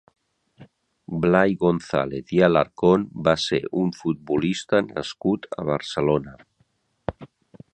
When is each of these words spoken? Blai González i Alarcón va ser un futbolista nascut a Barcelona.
Blai 1.25 1.51
González 1.63 2.33
i 2.37 2.41
Alarcón 2.47 3.05
va 3.27 3.35
ser 3.43 3.59
un 3.83 3.93
futbolista 3.99 4.81
nascut 4.87 5.47
a 5.59 5.67
Barcelona. 5.69 6.35